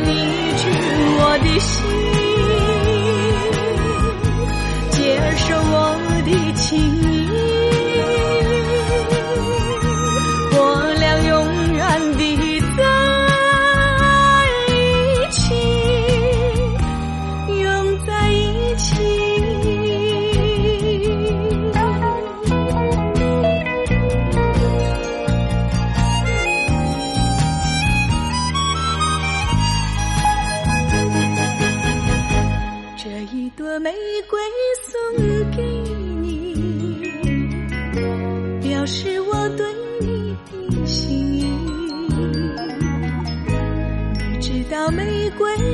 [0.00, 0.68] 你知
[1.18, 2.07] 我的心，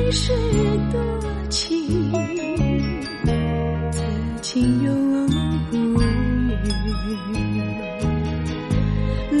[0.05, 0.31] 玫瑰是
[0.91, 1.01] 多
[1.49, 2.11] 情，
[3.91, 4.03] 此
[4.43, 5.27] 情永
[5.71, 6.05] 不渝。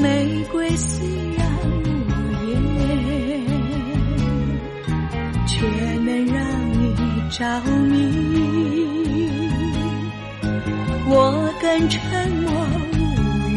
[0.01, 1.07] 玫瑰虽
[1.37, 2.09] 然无
[2.47, 2.53] 言，
[5.45, 5.67] 却
[5.99, 6.35] 能让
[6.71, 6.83] 你
[7.29, 7.93] 着迷。
[11.07, 11.13] 我
[11.61, 12.51] 更沉默
[12.97, 12.97] 无
[13.49, 13.53] 语，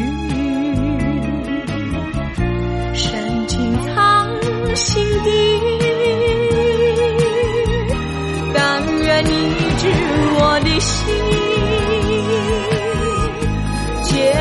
[2.92, 4.28] 深情藏
[4.76, 5.87] 心底。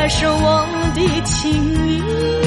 [0.07, 0.65] 接受我
[0.95, 1.51] 的情
[1.85, 2.46] 意。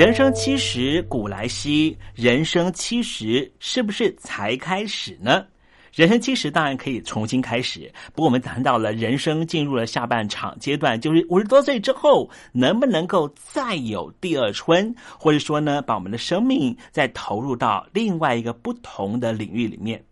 [0.00, 5.44] 人生七十古来稀，人生七十是不是才开始呢？
[5.92, 20.02] 人生七十当然可以重新开始，不过我们谈到了人生进入了下半场阶段，就是五十多岁之后，能不能够再有第二春，或者说呢，把我们的生命再投入到另外一个不同的领域里面？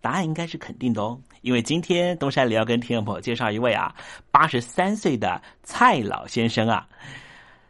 [0.00, 3.94] 答案应该是肯定的哦，因为今天东山里要跟听众朋友介绍一位啊，
[4.30, 6.88] 八十三岁的蔡老先生啊。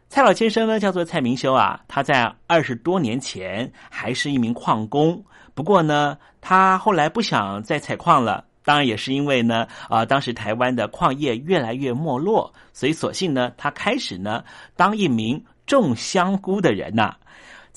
[0.09, 1.79] 蔡老先生呢，叫做蔡明修啊。
[1.87, 5.23] 他在二十多年前还是一名矿工，
[5.55, 8.45] 不过呢，他后来不想再采矿了。
[8.65, 14.43] 当然也是因为呢，啊，当时台湾的矿业越来越没落，所以索性呢，他开始呢
[14.77, 17.15] 当一名种香菇的人呐。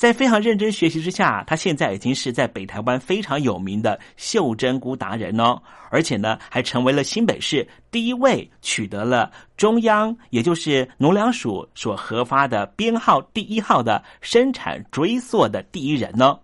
[0.01, 16.35] 在非常认真学习之下，他现在已经是在北台湾非常有名的袖珍菇达人哦，而且呢，还成为了新北市第一位取得了中央也就是农粮署所核发的编号第一号的生产追溯的第一人呢。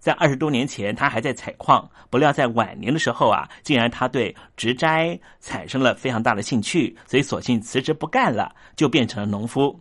[0.00, 9.78] 在二十多年前，他还在采矿，不料在晚年的时候啊，竟然他对植栽产生了非常大的兴趣，所以索性辞职不干了，就变成了农夫。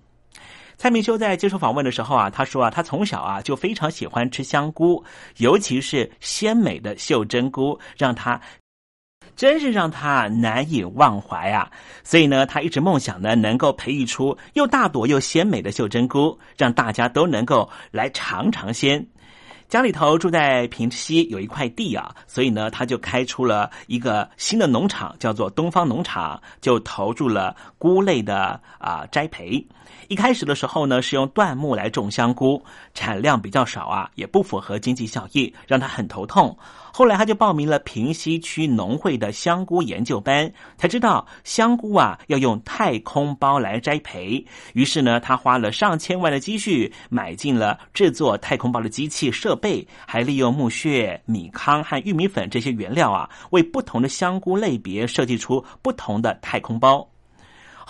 [0.82, 5.06] 蔡明修在接受访问的时候啊，他说啊，他从小啊就非常喜欢吃香菇，
[5.38, 8.42] 尤其是鲜美的袖珍菇，让他
[9.36, 11.70] 真是让他难以忘怀啊。
[12.04, 19.06] 所以呢，他一直梦想呢，能够培育出又大朵又鲜美的袖珍菇，让大家都能够来尝尝鲜。
[19.72, 29.66] 家里头住在平西有一块地啊，所以呢，他就开出了一个新的农场，叫做东方农场，就投入了菇类的啊栽培。
[30.10, 32.62] 一开始的时候呢，是用椴木来种香菇，
[32.94, 36.58] 产量比较少啊，也不符合经济效益，让他很头痛。
[36.94, 44.46] 后来他就报名了平西区农会的香菇研究班，才知道香菇啊要用太空包来栽培。
[44.74, 57.11] 于是呢，他花了上千万的积蓄，买进了制作太空包的机器设备，还利用木屑、米糠和玉米粉这些原料啊，为不同的香菇类别设计出不同的太空包。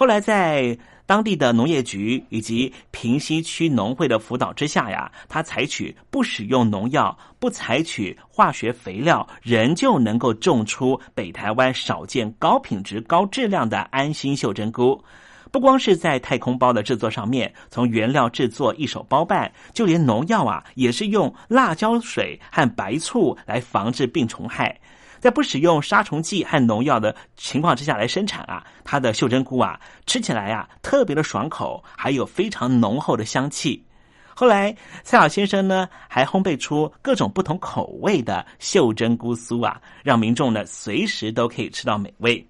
[0.01, 0.75] 后来在。
[1.05, 15.03] 当地的农业局以及平西区农会的辅导之下呀，他采取不使用农药、不采取化学肥料，仍旧能够种出北台湾少见高品质、高质量的安心袖珍菇。
[15.51, 24.79] 不光是在太空包的制作上面，从原料制作一手包办，就连农药啊，也是用辣椒水和白醋来防治病虫害。
[25.21, 33.85] 在不使用杀虫剂和农药的情况之下来生产啊，它的袖珍菇啊，吃起来啊特别的爽口，还有非常浓厚的香气。
[34.33, 42.43] 后来蔡老先生呢，还烘焙出各种不同口味的袖珍菇酥啊，让民众呢随时都可以吃到美味。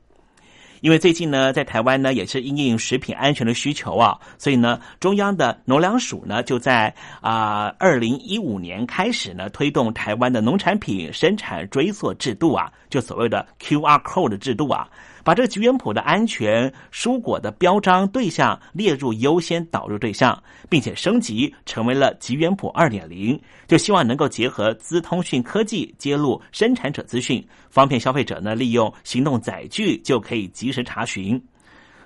[0.81, 14.89] 因为最近呢，在台湾呢也是因应食品安全的需求啊，所以呢，中央的农粮署呢就在啊二零一五年开始呢推动台湾的农产品生产追溯制度啊，就所谓的 QR code 制度啊。
[15.23, 31.41] 把这个吉原谱的安全蔬果的标章对象列入优先导入对象，并且升级成为了吉原谱二点零，就希望能够结合资通讯科技揭露生产者资讯，方便消费者呢利用行动载具就可以及时查询。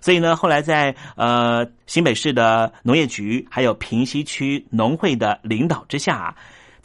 [0.02, 6.36] 所以呢，后来在呃新北市的农业局还有平西区农会的领导之下。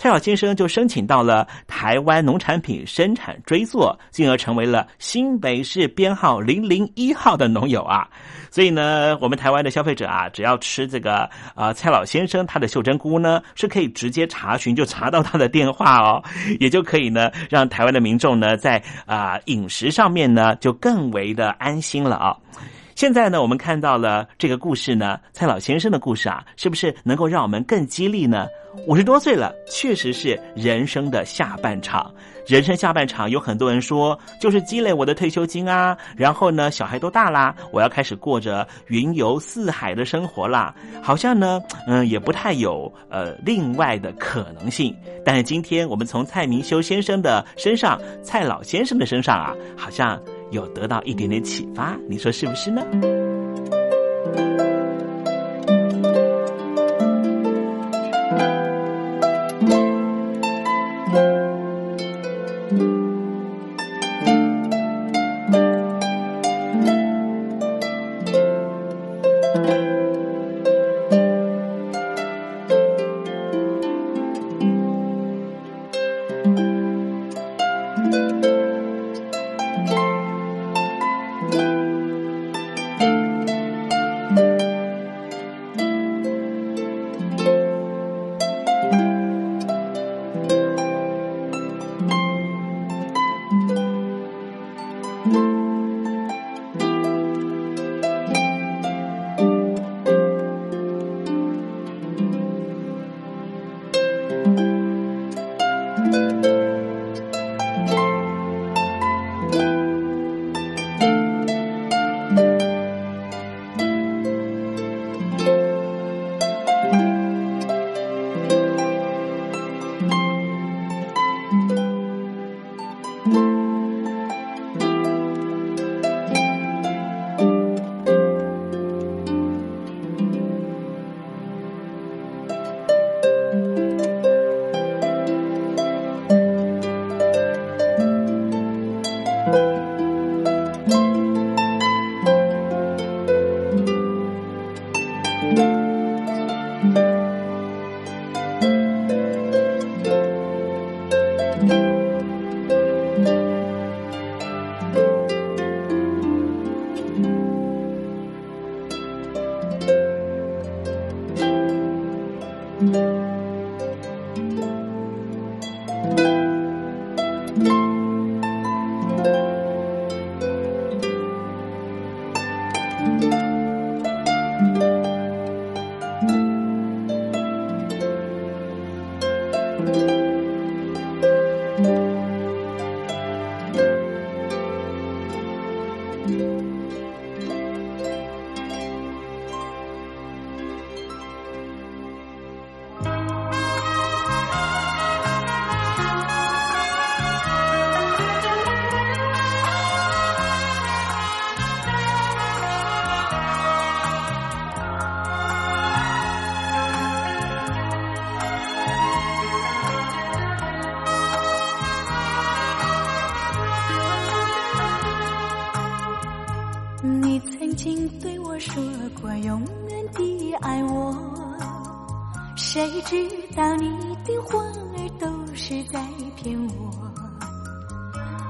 [0.00, 8.08] 蔡老先生就申请到了台湾农产品生产追溯，进而成为了新北市编号零零一号的农友啊。
[8.50, 16.24] 所以呢，我们台湾的消费者啊，只要吃这个啊蔡老先生他的袖珍菇呢，是可以直接查询就查到他的电话哦，
[16.58, 22.34] 也就可以呢让台湾的民众呢在啊饮食上面呢就更为的安心了啊。
[23.00, 28.46] 现在呢，我们看到了这个故事呢，蔡老先生的故事啊，是不是能够让我们更激励呢？
[28.86, 32.14] 五十多岁了，确实是人生的下半场。
[32.46, 40.74] 人生下半场，有很多人说，就是积累我的退休金啊，然后呢，小孩都大啦，我要开始过着云游四海的生活啦。
[41.00, 44.94] 好像呢，嗯，也不太有呃另外的可能性。
[45.24, 50.20] 但是今天我们从蔡明修先生的身上，蔡老先生的身上啊，好像。
[50.50, 52.84] 有得到一点点启发，你说是不是呢？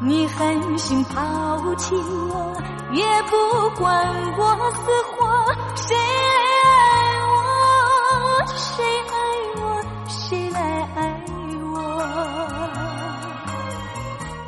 [0.02, 2.56] 你狠心抛弃我，
[2.92, 3.36] 也不
[3.78, 3.86] 管
[4.38, 5.28] 我死活，
[5.76, 6.00] 谁来
[6.88, 6.88] 爱
[7.28, 7.28] 我？
[8.56, 9.12] 谁爱
[9.60, 9.62] 我？
[10.08, 10.58] 谁来
[10.96, 10.98] 爱
[11.70, 11.76] 我？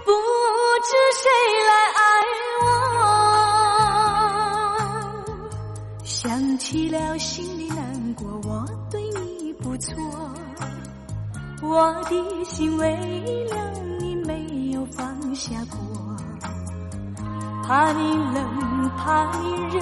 [0.07, 0.11] 不
[0.83, 1.29] 知谁
[1.69, 2.01] 来爱
[2.63, 2.65] 我？
[6.03, 9.95] 想起了心里难过，我对你不错，
[11.61, 12.97] 我的心为
[13.51, 13.92] 了。
[14.97, 16.23] 放下过。
[17.67, 19.81] 怕你冷怕你热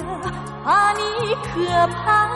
[0.63, 0.99] 怕你
[1.43, 2.29] 可怕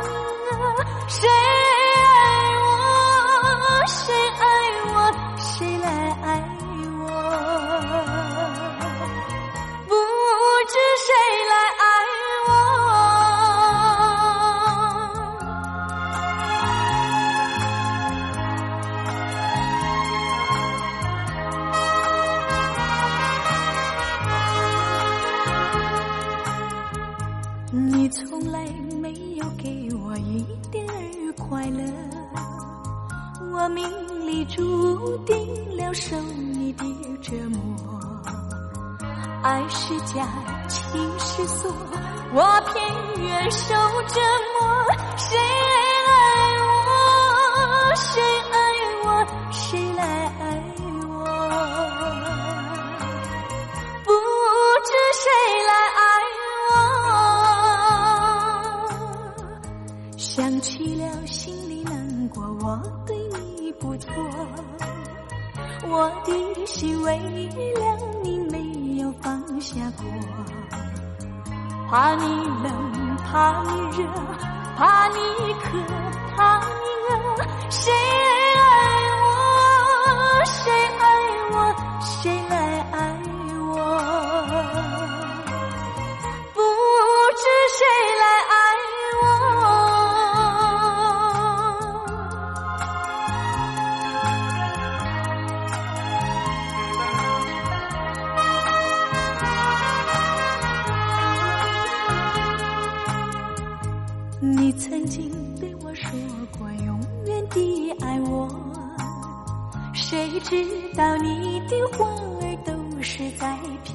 [1.08, 4.14] 谁爱我谁
[40.16, 40.26] 是假，
[40.70, 41.70] 情是锁，
[42.34, 42.74] 我偏
[43.22, 43.74] 愿受
[44.08, 44.22] 折
[44.54, 44.64] 磨。
[45.18, 45.38] 谁
[46.08, 46.10] 爱
[46.64, 47.94] 我？
[47.96, 48.24] 谁
[48.54, 48.56] 爱
[49.04, 49.08] 我？
[49.52, 50.02] 谁来
[50.40, 50.42] 爱
[51.10, 51.14] 我？
[54.06, 54.10] 不
[54.86, 55.28] 知谁
[55.68, 56.00] 来爱
[56.70, 56.74] 我。
[60.18, 62.42] 想起了，心里难过。
[62.62, 64.10] 我对你不错，
[65.90, 68.15] 我的心为了你没有放下
[71.90, 72.24] 怕你
[72.64, 74.04] 冷，怕你热，
[74.78, 75.18] 怕你
[75.64, 75.78] 渴，
[76.36, 76.66] 怕你
[77.08, 77.12] 饿。
[77.70, 77.92] 谁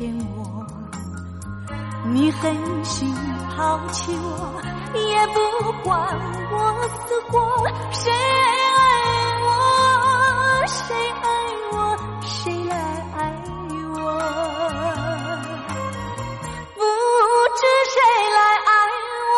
[0.01, 0.65] 骗我。
[2.07, 3.15] 你狠心
[3.55, 4.63] 抛弃我，
[4.95, 5.39] 也不
[5.85, 5.93] 管
[6.51, 6.57] 我
[7.07, 7.39] 死活。
[7.93, 8.81] 谁爱
[9.45, 9.47] 我？
[10.67, 11.29] 谁爱
[11.71, 11.77] 我？
[12.23, 12.75] 谁来
[13.13, 13.19] 爱
[13.99, 14.07] 我？
[16.75, 16.81] 不
[17.59, 18.01] 知谁
[18.33, 18.73] 来爱
[19.35, 19.37] 我。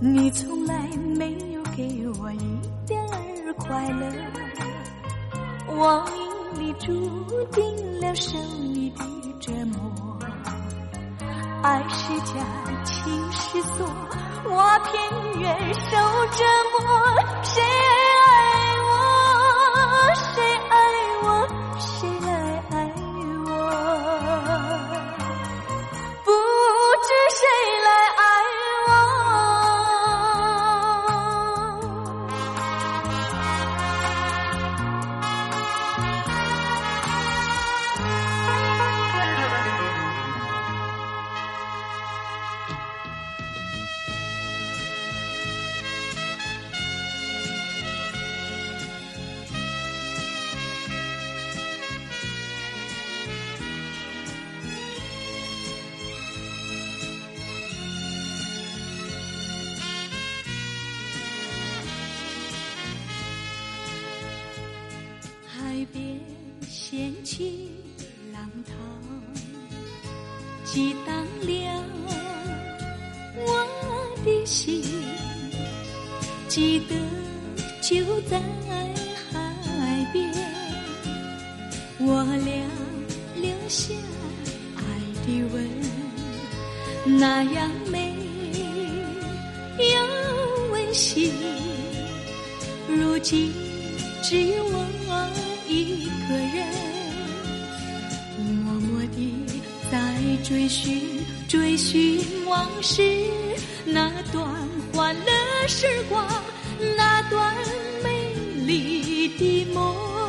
[0.00, 0.72] 你从来
[1.18, 4.06] 没有给我一点儿快乐，
[5.66, 6.02] 我
[6.84, 6.92] 注
[7.52, 8.40] 定了生
[8.74, 9.04] 你的
[9.38, 10.18] 折磨。
[11.62, 12.34] 爱是假，
[12.84, 13.86] 情是锁，
[14.46, 15.90] 我偏愿受
[16.32, 16.80] 折磨。
[17.44, 17.62] 谁
[67.34, 67.70] 起
[68.30, 68.72] 浪涛，
[70.66, 71.84] 激荡了
[73.36, 73.66] 我
[74.22, 74.84] 的心。
[76.46, 76.94] 记得
[77.80, 78.38] 就在
[79.30, 80.30] 海边，
[82.00, 82.52] 我俩
[83.40, 83.94] 留下
[84.76, 84.80] 爱
[85.24, 85.66] 的吻，
[87.18, 87.70] 那样
[104.32, 104.44] 段
[104.94, 106.26] 欢乐时光，
[106.96, 107.54] 那段
[108.02, 108.32] 美
[108.66, 110.21] 丽的梦。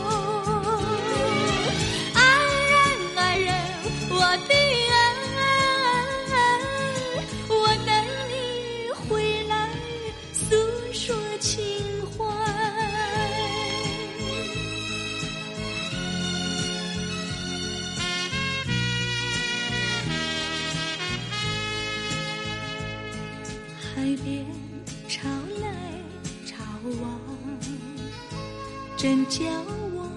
[29.34, 29.43] 叫
[29.96, 30.08] 我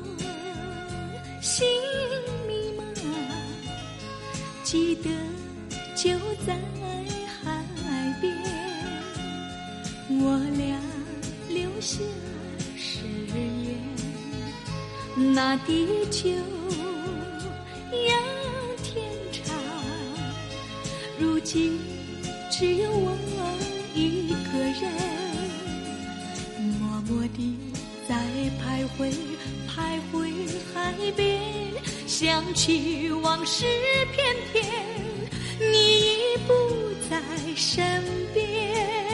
[1.40, 1.66] 心
[2.46, 2.80] 迷茫。
[4.62, 5.08] 记得
[5.94, 6.10] 就
[6.46, 6.54] 在
[7.42, 7.64] 海
[8.20, 8.36] 边，
[10.10, 10.78] 我俩
[11.48, 12.02] 留下
[12.76, 13.80] 誓言，
[15.32, 16.28] 那地久
[17.90, 18.12] 要
[18.82, 19.02] 天
[19.32, 19.56] 长。
[21.18, 21.80] 如今
[22.50, 23.16] 只有我
[23.94, 24.92] 一个人，
[26.78, 27.56] 默默地
[28.08, 28.14] 再
[28.60, 29.12] 徘徊，
[29.68, 30.32] 徘徊
[30.72, 31.40] 海边，
[32.06, 33.64] 想起往事
[34.12, 34.64] 片片，
[35.58, 36.52] 你已不
[37.10, 37.20] 在
[37.56, 39.05] 身边。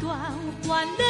[0.00, 0.32] 段
[0.62, 1.05] 欢乐。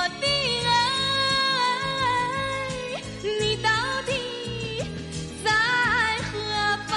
[0.00, 0.24] 我的
[0.66, 0.72] 爱，
[3.22, 3.68] 你到
[4.06, 4.12] 底
[5.44, 5.50] 在
[6.24, 6.32] 何
[6.88, 6.96] 方？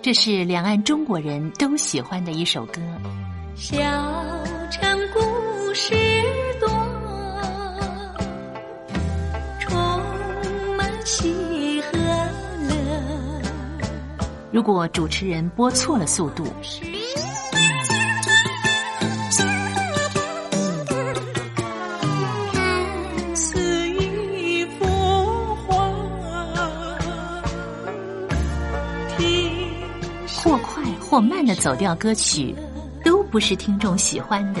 [0.00, 2.80] 这是两岸中国人都喜欢的一首歌。
[3.56, 4.07] 小。
[5.78, 5.94] 故事
[6.58, 6.68] 多，
[9.60, 9.78] 充
[10.76, 11.96] 满喜和
[12.68, 12.74] 乐。
[14.50, 16.46] 如果主持人播错了速度。
[30.42, 32.52] 或快或慢的走调歌曲，
[33.04, 34.60] 都不是听众喜欢的。